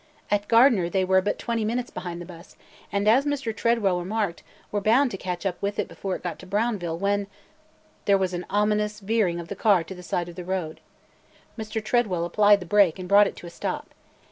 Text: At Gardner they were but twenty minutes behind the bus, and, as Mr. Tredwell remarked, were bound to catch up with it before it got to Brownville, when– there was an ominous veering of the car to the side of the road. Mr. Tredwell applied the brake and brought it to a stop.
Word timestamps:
At 0.31 0.47
Gardner 0.47 0.89
they 0.89 1.05
were 1.05 1.21
but 1.21 1.37
twenty 1.37 1.63
minutes 1.63 1.91
behind 1.91 2.19
the 2.19 2.25
bus, 2.25 2.57
and, 2.91 3.07
as 3.07 3.23
Mr. 3.23 3.55
Tredwell 3.55 3.99
remarked, 3.99 4.41
were 4.71 4.81
bound 4.81 5.11
to 5.11 5.15
catch 5.17 5.45
up 5.45 5.61
with 5.61 5.77
it 5.77 5.87
before 5.87 6.15
it 6.15 6.23
got 6.23 6.39
to 6.39 6.47
Brownville, 6.47 6.97
when– 6.97 7.27
there 8.05 8.17
was 8.17 8.33
an 8.33 8.47
ominous 8.49 8.99
veering 8.99 9.39
of 9.39 9.47
the 9.47 9.55
car 9.55 9.83
to 9.83 9.93
the 9.93 10.01
side 10.01 10.27
of 10.27 10.33
the 10.35 10.43
road. 10.43 10.79
Mr. 11.55 11.85
Tredwell 11.85 12.25
applied 12.25 12.61
the 12.61 12.65
brake 12.65 12.97
and 12.97 13.07
brought 13.07 13.27
it 13.27 13.35
to 13.35 13.45
a 13.45 13.51
stop. 13.51 13.93